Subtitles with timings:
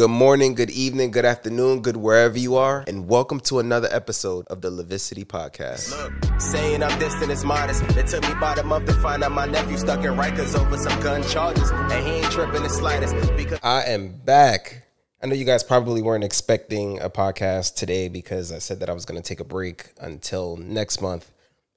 [0.00, 4.46] Good morning, good evening, good afternoon, good wherever you are, and welcome to another episode
[4.46, 5.90] of the Levicity Podcast.
[5.90, 7.82] Look, saying I'm distant is modest.
[7.82, 10.78] It took me about a month to find out my nephew stuck in Rikers over
[10.78, 14.86] some gun charges, and he ain't tripping the slightest because I am back.
[15.22, 18.94] I know you guys probably weren't expecting a podcast today because I said that I
[18.94, 21.30] was going to take a break until next month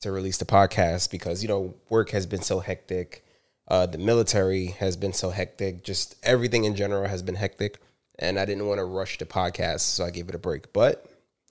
[0.00, 3.24] to release the podcast because, you know, work has been so hectic.
[3.68, 5.84] Uh, the military has been so hectic.
[5.84, 7.78] Just everything in general has been hectic.
[8.18, 10.72] And I didn't want to rush the podcast, so I gave it a break.
[10.72, 11.06] But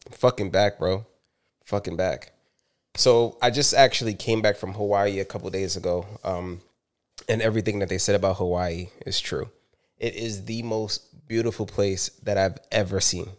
[0.05, 1.05] I'm fucking back, bro.
[1.65, 2.33] Fucking back.
[2.95, 6.05] So I just actually came back from Hawaii a couple days ago.
[6.23, 6.61] Um,
[7.29, 9.49] and everything that they said about Hawaii is true.
[9.97, 13.29] It is the most beautiful place that I've ever seen.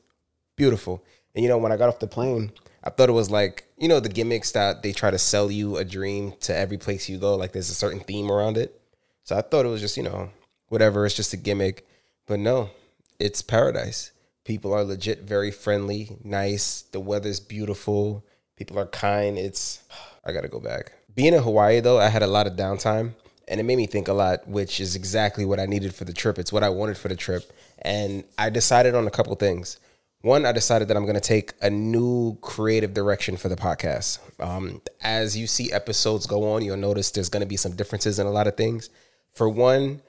[0.57, 1.03] Beautiful.
[1.35, 2.53] And you know, when I got off the plane,
[2.83, 5.77] I thought it was like, you know, the gimmicks that they try to sell you
[5.77, 8.81] a dream to every place you go, like there's a certain theme around it.
[9.25, 10.31] So I thought it was just, you know,
[10.69, 11.87] whatever, it's just a gimmick.
[12.27, 12.71] But no,
[13.19, 14.13] it's paradise.
[14.45, 16.83] People are legit very friendly, nice.
[16.83, 18.25] The weather's beautiful.
[18.57, 19.39] People are kind.
[19.39, 19.83] It's
[20.25, 20.93] I got to go back.
[21.15, 23.15] Being in Hawaii though, I had a lot of downtime
[23.49, 26.13] and it made me think a lot, which is exactly what I needed for the
[26.13, 26.39] trip.
[26.39, 27.51] It's what I wanted for the trip.
[27.81, 29.79] And I decided on a couple things.
[30.21, 34.19] One, I decided that I'm going to take a new creative direction for the podcast.
[34.41, 38.19] Um, as you see episodes go on, you'll notice there's going to be some differences
[38.19, 38.91] in a lot of things.
[39.33, 40.03] For one,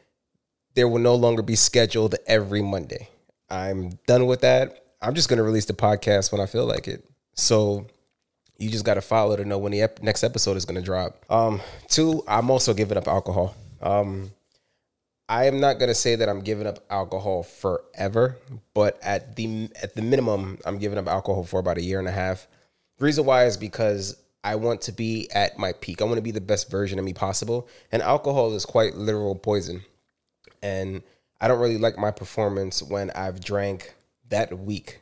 [0.79, 3.09] there will no longer be scheduled every Monday.
[3.49, 4.85] I'm done with that.
[5.01, 7.03] I'm just going to release the podcast when I feel like it.
[7.33, 7.85] So
[8.57, 10.81] you just got to follow to know when the ep- next episode is going to
[10.81, 11.25] drop.
[11.29, 13.57] Um, two, I'm also giving up alcohol.
[13.81, 14.31] Um,
[15.27, 18.37] I am not going to say that I'm giving up alcohol forever,
[18.73, 22.07] but at the at the minimum, I'm giving up alcohol for about a year and
[22.07, 22.47] a half.
[22.99, 26.01] The reason why is because I want to be at my peak.
[26.01, 29.35] I want to be the best version of me possible, and alcohol is quite literal
[29.35, 29.83] poison.
[30.61, 31.03] And
[31.41, 33.93] I don't really like my performance when I've drank
[34.29, 34.99] that week.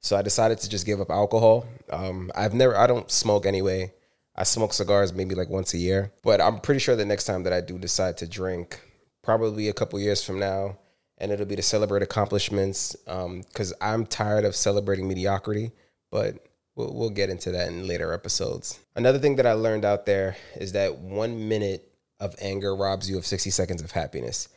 [0.00, 1.66] So I decided to just give up alcohol.
[1.90, 3.92] Um, I've never, I don't smoke anyway.
[4.36, 7.42] I smoke cigars maybe like once a year, but I'm pretty sure the next time
[7.42, 8.80] that I do decide to drink,
[9.22, 10.78] probably a couple years from now,
[11.18, 12.94] and it'll be to celebrate accomplishments.
[13.04, 15.72] Because um, I'm tired of celebrating mediocrity,
[16.12, 16.46] but
[16.76, 18.78] we'll, we'll get into that in later episodes.
[18.94, 21.90] Another thing that I learned out there is that one minute
[22.20, 24.48] of anger robs you of 60 seconds of happiness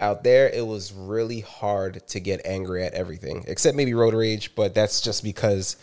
[0.00, 4.54] out there, it was really hard to get angry at everything, except maybe road rage.
[4.54, 5.76] But that's just because,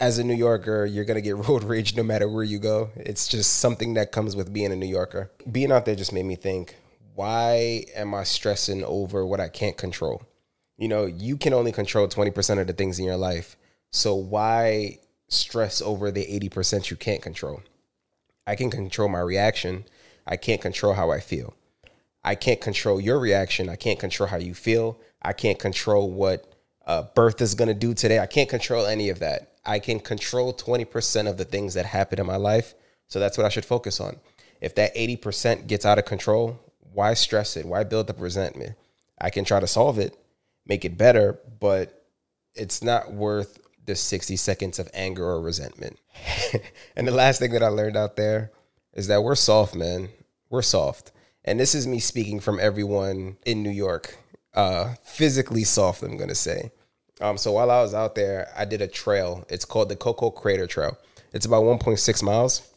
[0.00, 2.90] as a New Yorker, you're gonna get road rage no matter where you go.
[2.96, 5.30] It's just something that comes with being a New Yorker.
[5.50, 6.76] Being out there just made me think:
[7.14, 10.22] Why am I stressing over what I can't control?
[10.76, 13.56] You know, you can only control twenty percent of the things in your life.
[13.90, 14.98] So why
[15.28, 17.62] stress over the eighty percent you can't control?
[18.46, 19.84] I can control my reaction.
[20.26, 21.54] I can't control how I feel.
[22.28, 23.70] I can't control your reaction.
[23.70, 25.00] I can't control how you feel.
[25.22, 26.52] I can't control what
[26.86, 28.18] uh, birth is going to do today.
[28.18, 29.54] I can't control any of that.
[29.64, 32.74] I can control 20% of the things that happen in my life.
[33.06, 34.18] So that's what I should focus on.
[34.60, 36.60] If that 80% gets out of control,
[36.92, 37.64] why stress it?
[37.64, 38.76] Why build up resentment?
[39.18, 40.14] I can try to solve it,
[40.66, 42.04] make it better, but
[42.54, 45.98] it's not worth the 60 seconds of anger or resentment.
[46.94, 48.50] and the last thing that I learned out there
[48.92, 50.10] is that we're soft, man.
[50.50, 51.12] We're soft
[51.44, 54.18] and this is me speaking from everyone in New York,
[54.54, 56.70] uh, physically soft, I'm gonna say.
[57.20, 59.44] Um, so while I was out there, I did a trail.
[59.48, 60.96] It's called the Koko Crater Trail.
[61.32, 62.68] It's about 1.6 miles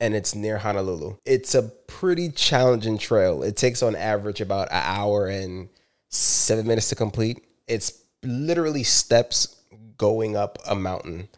[0.00, 1.16] and it's near Honolulu.
[1.24, 3.42] It's a pretty challenging trail.
[3.42, 5.68] It takes on average about an hour and
[6.08, 7.44] seven minutes to complete.
[7.66, 9.56] It's literally steps
[9.96, 11.28] going up a mountain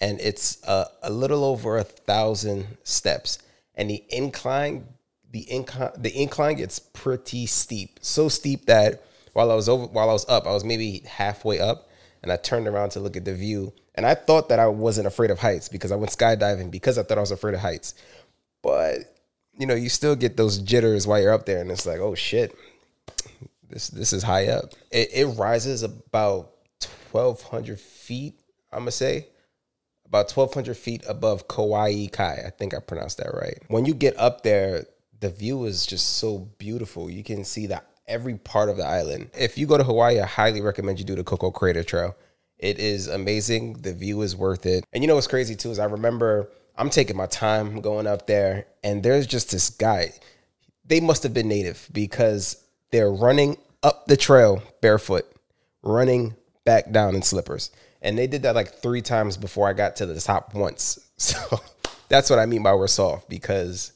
[0.00, 3.38] and it's a, a little over a thousand steps.
[3.74, 4.86] And the incline
[5.30, 7.98] the incline the incline gets pretty steep.
[8.00, 11.60] So steep that while I was over while I was up, I was maybe halfway
[11.60, 11.88] up
[12.22, 13.72] and I turned around to look at the view.
[13.94, 17.02] And I thought that I wasn't afraid of heights because I went skydiving because I
[17.02, 17.94] thought I was afraid of heights.
[18.62, 19.14] But
[19.58, 22.14] you know, you still get those jitters while you're up there and it's like, oh
[22.14, 22.54] shit.
[23.68, 24.72] This this is high up.
[24.90, 26.52] It, it rises about
[27.10, 28.40] twelve hundred feet,
[28.72, 29.26] I'm gonna say
[30.08, 32.42] about 1200 feet above Hawaii Kai.
[32.46, 33.58] I think I pronounced that right.
[33.68, 34.86] When you get up there,
[35.20, 37.10] the view is just so beautiful.
[37.10, 39.30] You can see that every part of the island.
[39.38, 42.16] If you go to Hawaii, I highly recommend you do the Koko Crater Trail.
[42.58, 43.74] It is amazing.
[43.74, 44.84] The view is worth it.
[44.92, 48.26] And you know what's crazy too is I remember I'm taking my time going up
[48.26, 50.12] there, and there's just this guy.
[50.84, 55.30] They must have been native because they're running up the trail barefoot,
[55.82, 57.70] running back down in slippers.
[58.00, 61.04] And they did that like three times before I got to the top once.
[61.18, 61.36] So
[62.08, 63.90] that's what I mean by we're soft because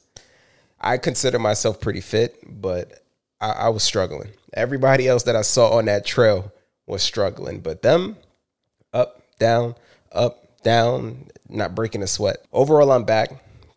[0.83, 3.03] I consider myself pretty fit, but
[3.39, 4.31] I, I was struggling.
[4.53, 6.51] Everybody else that I saw on that trail
[6.85, 7.61] was struggling.
[7.61, 8.17] But them,
[8.91, 9.75] up, down,
[10.11, 12.45] up, down, not breaking a sweat.
[12.51, 13.31] Overall, I'm back.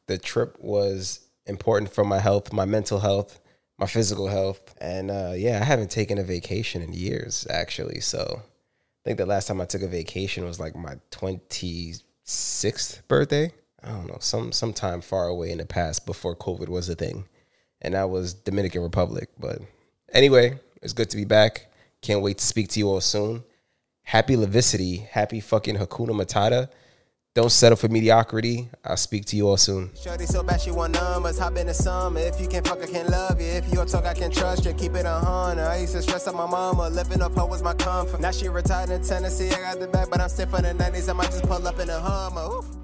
[0.08, 3.40] The trip was important for my health, my mental health,
[3.78, 4.74] my physical health.
[4.80, 8.00] And uh, yeah, I haven't taken a vacation in years, actually.
[8.00, 13.52] So I think the last time I took a vacation was like my 26th birthday.
[13.86, 17.26] I don't know, some sometime far away in the past before COVID was a thing.
[17.80, 19.28] And that was Dominican Republic.
[19.38, 19.60] But
[20.12, 21.66] anyway, it's good to be back.
[22.02, 23.44] Can't wait to speak to you all soon.
[24.02, 25.06] Happy Levicity.
[25.06, 26.68] Happy fucking Hakuna Matata.
[27.34, 28.70] Don't settle for mediocrity.
[28.82, 29.90] I'll speak to you all soon.
[29.94, 32.20] Shorty so bad she want numbers, hop in the summer.
[32.20, 33.46] If you can't fuck, I can't love you.
[33.48, 34.72] If you don't talk, I can trust you.
[34.72, 35.66] Keep it a hundred.
[35.66, 38.20] I used to stress out my mama, living up her was my comfort.
[38.20, 39.50] Now she retired in Tennessee.
[39.50, 41.10] I got the bag, but I'm stiff on the 90s.
[41.10, 42.54] I might just pull up in a Hummer.
[42.54, 42.75] Oof.